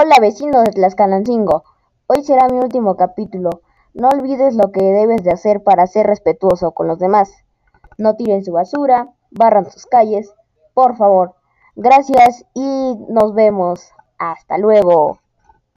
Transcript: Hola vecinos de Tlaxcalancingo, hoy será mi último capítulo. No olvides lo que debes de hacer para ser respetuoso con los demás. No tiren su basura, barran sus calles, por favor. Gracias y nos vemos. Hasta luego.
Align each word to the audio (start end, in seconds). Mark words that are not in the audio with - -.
Hola 0.00 0.14
vecinos 0.20 0.62
de 0.62 0.70
Tlaxcalancingo, 0.70 1.64
hoy 2.06 2.22
será 2.22 2.46
mi 2.46 2.60
último 2.60 2.96
capítulo. 2.96 3.62
No 3.94 4.10
olvides 4.10 4.54
lo 4.54 4.70
que 4.70 4.80
debes 4.80 5.24
de 5.24 5.32
hacer 5.32 5.64
para 5.64 5.88
ser 5.88 6.06
respetuoso 6.06 6.70
con 6.70 6.86
los 6.86 7.00
demás. 7.00 7.32
No 7.96 8.14
tiren 8.14 8.44
su 8.44 8.52
basura, 8.52 9.08
barran 9.32 9.68
sus 9.68 9.86
calles, 9.86 10.32
por 10.72 10.96
favor. 10.96 11.34
Gracias 11.74 12.44
y 12.54 12.96
nos 13.08 13.34
vemos. 13.34 13.90
Hasta 14.18 14.56
luego. 14.56 15.18